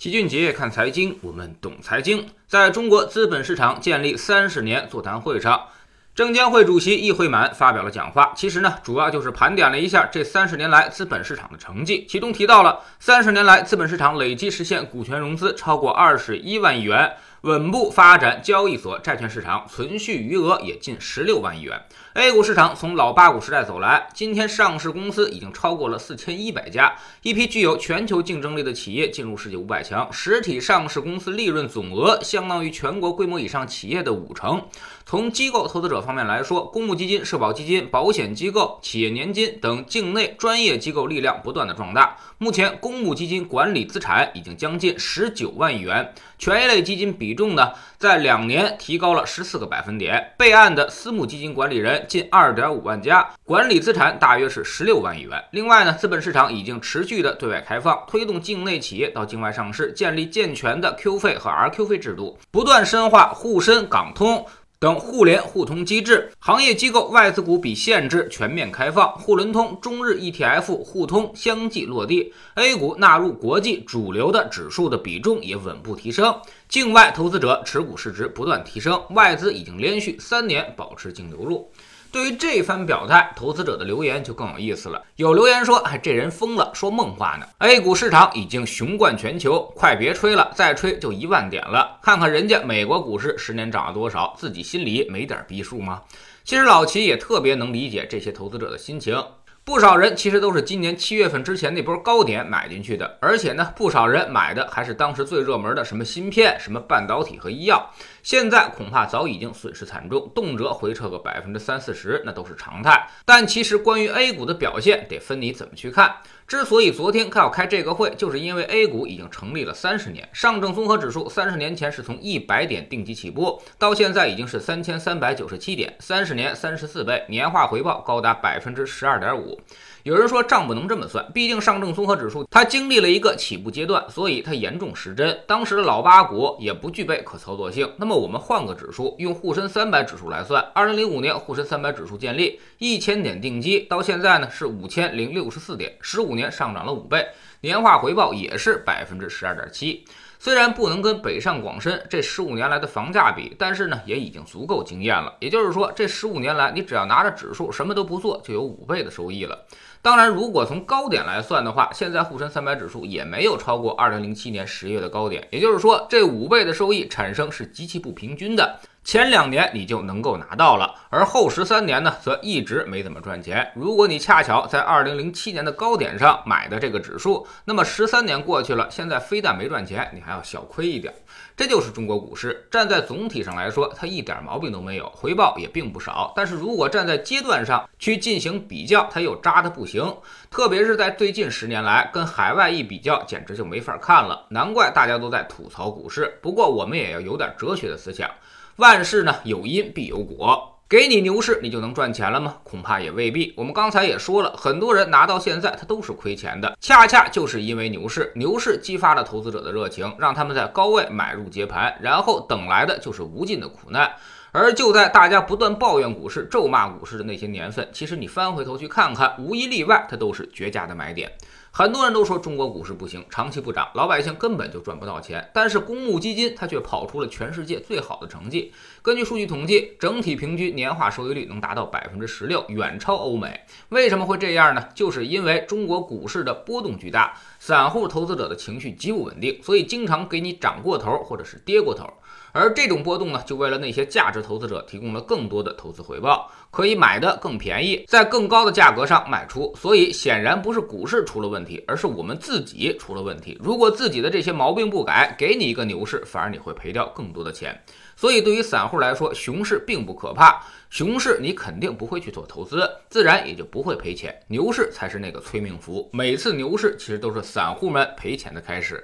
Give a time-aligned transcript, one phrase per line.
[0.00, 2.26] 齐俊杰看财经，我们懂财经。
[2.46, 5.66] 在中国资本市场建立三十年座谈会上，
[6.14, 8.32] 证监会主席易会满发表了讲话。
[8.34, 17.12] 其实呢，主要就是盘点了一下这三十年来资本市场的成绩，其中提到了三十年来资本市场累计实现股权融资超过二十一万亿元。
[17.42, 21.80] 稳步发展交易所债券市场，存续余额也近十六万亿元。
[22.12, 30.06] A 股市场从老八股时代走来，今天上市公司已经超过了四千一百家，一批具有全球竞争力的企业进入世界五百强。
[30.12, 34.62] 实体上市公司利润总额相当于全国规模以上企业的五成。
[35.06, 42.18] 从机构投资者方面来说，公募基金、社保基金、保险机构、企业年金等境内专业机构力量不断的壮大。
[42.36, 47.29] 目前，公募基金管理资产已经将近十九万亿元，权益类基金比。
[47.30, 50.32] 比重呢，在两年提高了十四个百分点。
[50.36, 55.40] 备案的私募基金管理人近二点五万家，管理资产大约是十六万亿元。
[55.52, 64.44] 另外呢，资本市场已经持续的对外开放，推动境内企业到境外上市，建立健全的 Q 费和 RQ 费制度，不断深化沪深港通。
[64.80, 76.34] 等互联互通机制，行业机构外资股比限制全面开放，沪伦通、中日 ETF 互通相继落地，A 股纳入国际主流的指数的比重也稳步提升，
[76.66, 81.70] 境外投资者持股市值不断提升，外资已经连续三年保持净流入。
[82.12, 85.00] 对于这番表态，投资者的留言就更有意思了。
[85.14, 87.46] 有留言说：“哎，这人疯了，说梦话呢。
[87.58, 91.98] ”A 股市场已经雄冠全球，快别吹了，再吹就一万点了。
[92.02, 96.02] 看看人家美国股市十年涨了多少，自己心里没点逼数吗？
[96.42, 99.22] 其实老齐也特别能理解这些投资者的心情。
[99.70, 107.88] 不少人其实都是今年七月份之前那波高点买进去的，而且呢，不少人买的还是当时最热门的什么芯片、什么半导体和医药。
[108.20, 113.08] 现在恐怕早已经损失惨重，动辄回撤个百分之三四十，那都是常态。
[113.24, 116.16] 但其实关于 A 股的表现，得分你怎么去看。
[116.48, 129.59] 之所以昨天开要开这个会，就是因为 A 股已经成立了三十年，上证综合指数三十年前是从一百点定级起步，到现在已经是三千三百九十七点，三十年三十四倍，年化回报高达百分之十二点五。
[130.02, 135.38] 有人说账不能这么算，毕竟上证综合指数它经历了一个起步阶段，所以它严重失真。
[135.46, 137.92] 当时的老八股也不具备可操作性。
[137.98, 147.26] 那么我们换个指数，用沪深三百指数来算，二零零五年沪深三百指数建立，一千点定基，到现在呢是五千零六十四点，十五年上涨了五倍，
[147.60, 150.04] 年化回报也是百分之十二点七。
[150.42, 155.36] 虽然不能跟北上广深这十五年来的房价比，但是呢，也已经足够惊艳了。
[155.38, 159.66] 也就是说，这十五年来，你只要拿着指数什么都不做，就有五倍的收益了。
[160.02, 165.46] 当然，如果从高点来算的话，现在沪深三百指数也没有超过二零零七年十月的高点。
[165.50, 168.78] 也就是说，这五倍的收益产生是极其不平均的。
[169.02, 173.72] 前两年你就能够拿到了，而后十三年呢，则一直没怎么赚钱。
[173.74, 181.12] 如果你恰巧在二零零七年的高点上买的这个指数，那么十三年过去了，现在非但没赚钱，你还要小亏一点。
[181.56, 182.66] 这就是中国股市。
[182.70, 186.32] 站在总体上来说，它一点毛病都没有，回报也并不少。
[186.36, 190.16] 但是如果站在阶段上去进行比较，它又渣的不行。
[190.50, 194.46] 特别是在最近十年来，跟海外一比较，简直就没法看了。
[194.50, 196.38] 难怪大家都在吐槽股市。
[196.40, 198.30] 不过我们也要有点哲学的思想。
[198.76, 202.56] 万事呢有因必有果，给你牛市，你就能赚钱了吗？
[202.62, 203.52] 恐怕也未必。
[203.56, 214.10] 我们刚才也说了，很多人拿到现在他都是亏钱的，恰恰就是因为牛市，牛市激发了投资者的热情，让他们在高位买入接盘，然后等来的就是无尽的苦难。
[214.52, 221.30] 而就在大家不断抱怨股市、咒骂股市的那些年份，其实你翻回头去看看，无一例外，它都是绝佳的买点。
[221.72, 225.48] 很多人都说中国股市不行，长期不涨，老百姓根本就赚不到钱。
[225.54, 228.72] 但是公募基金它却跑出了全世界最好的成绩。
[229.02, 233.60] 根据数据统计，整体平均年化收益率能达到百分之十六，远超欧美。
[233.90, 234.84] 为什么会这样呢？
[234.96, 242.04] 就是因为中国股市的波动巨大，散户投资者的情绪极不稳定，所以经常给你涨过头或者是跌过头。
[242.52, 249.74] 而这种波动呢，就为了那些价值投资者提供了更多的投资回报，可以买的更便宜，在更高的价格上卖出。
[249.76, 253.58] 所以显然不是股市出了问题，而是我们自己出了问题。
[253.62, 257.80] 如果自己的这些毛病不改，给你一个牛市，反而你会赔掉更多的钱。
[258.16, 264.38] 所以对于散户来说，熊市并不可怕，熊市你肯定不会去做投资，自然也就不会赔钱。
[264.48, 269.02] 牛市才是那个催命符，每次牛市其实都是散户们赔钱的开始。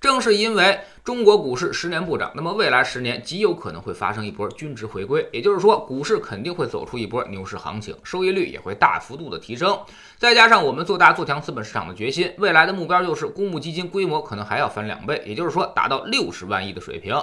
[0.00, 9.76] 正是因为中国股市十年不涨，那么未来十年极有可能会发生一波均值回归，也就是说，股市肯定会走出一波牛市行情，收益率也会大幅度的提升。
[10.16, 17.14] 再加上我们做大做强资本市场的决心，未来的目标就是公募基金规模可能还要翻两倍，也就是说达到六十万亿的水平。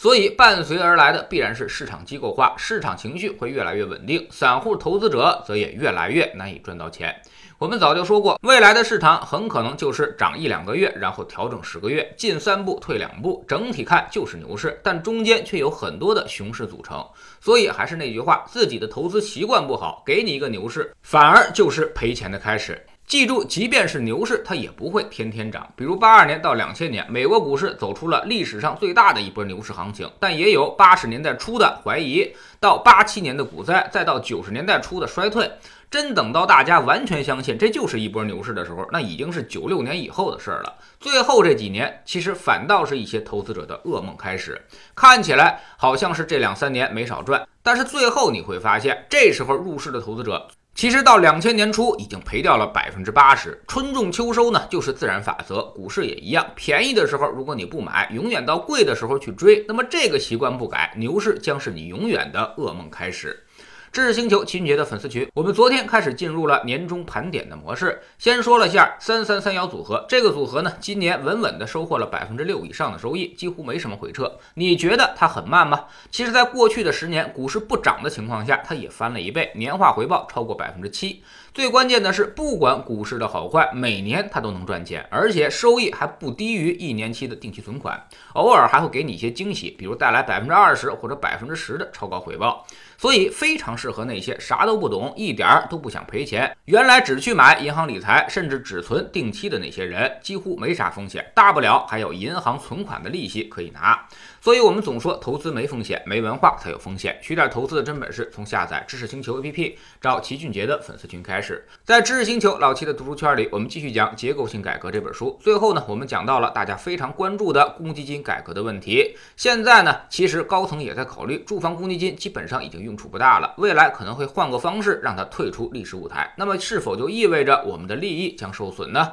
[0.00, 7.12] 所以伴随而来的必然是市场机构化，市场情绪会越来越稳定，散户投资者则也越来越难以赚到钱。
[7.58, 17.04] 我们早就说过，未来的市场很可能就是涨一两个月，然后调整十个月，进三步退两步，整体看就是牛市，但中间却有很多的熊市组成。
[17.40, 22.80] 所以还是那句话，自己的投资习惯不好，给你一个牛市，反而就是赔钱的开始。
[23.08, 25.66] 记住，即便是牛市，它也不会天天涨。
[25.74, 35.50] 比如八二年到两千年，美国股市走出了历史上最大的一波牛市行情，但也有八十年代初的怀疑，到八七年的股灾，再到九十年代初的衰退。
[35.90, 40.74] 真等到大家完全相信这就是一波牛市的时候，那已经是九六年以后的事儿了。
[41.00, 44.60] 最后这几年，其实反倒是一些投资者的噩梦开始。
[44.94, 50.46] 看起来好像是这两三年没少赚，但是最后你会发现，这时候入市的投资者。
[50.78, 55.60] 其实到两千年初已经赔掉了百分之八十，春种秋收呢，就是自然法则。
[55.74, 63.44] 股市也一样，便宜的时候如果你不买，永远到贵的时候去追，那么这个习惯不改，牛市将是你永远的噩梦开始。
[63.90, 68.00] 知识星球秦杰的粉丝群，我们昨天开始进入了年终盘点的模式。
[68.18, 74.38] 先说了下三三三幺组合，这个组合呢，今年稳稳的收获了百分之六以上的收益，几乎没什么回撤。
[74.54, 75.86] 你觉得它很慢吗？
[76.10, 81.22] 其实，在过去的十年股市不涨的情况下，它也翻了一倍，年化回报超过百分之七。
[81.58, 88.00] 最关键的是，不管股市的好坏，每年它都能赚钱，而且收益还不低于一年期的定期存款，
[88.34, 92.64] 偶尔还会给你一些惊喜，比如带来百分之二十或者百分之十的超高回报。
[92.96, 104.06] 所以非常适合那些啥都不懂、一点儿都不想赔钱，原来只去买银行理财，甚至只存定期的那些人，几乎没啥风险，大不了还有银行存款的利息可以拿。
[104.40, 107.16] 所以我们总说投资没风险，没文化才有风险。
[107.20, 111.47] 学点投资的真本事，从下载知识星球 APP，找齐俊杰的粉丝群开始。
[111.84, 115.38] 在知识星球老七的读书圈里，我们继续讲《结构性改革》这本书。
[115.40, 119.16] 最后呢，我们讲到了大家非常关注的公积金改革的问题。
[119.36, 126.34] 现在呢，其实高层也在考虑，住房公积金基本上已经用处不大了，未来可能会换个方式让它退出历史舞台。
[126.36, 129.12] 那么，是否就意味着我们的利益将受损呢？